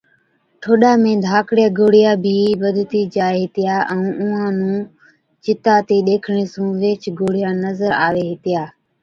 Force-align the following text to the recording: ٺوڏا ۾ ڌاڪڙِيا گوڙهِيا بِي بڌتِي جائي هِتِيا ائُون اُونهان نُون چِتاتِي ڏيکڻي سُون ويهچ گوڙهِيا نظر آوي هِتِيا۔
ٺوڏا 0.61 0.91
۾ 1.03 1.11
ڌاڪڙِيا 1.25 1.67
گوڙهِيا 1.77 2.11
بِي 2.23 2.35
بڌتِي 2.61 3.01
جائي 3.15 3.37
هِتِيا 3.45 3.75
ائُون 3.91 4.09
اُونهان 4.19 4.53
نُون 4.59 4.75
چِتاتِي 5.43 5.97
ڏيکڻي 6.07 6.45
سُون 6.53 6.67
ويهچ 6.81 7.03
گوڙهِيا 7.19 7.49
نظر 7.65 7.91
آوي 8.05 8.23
هِتِيا۔ 8.31 8.63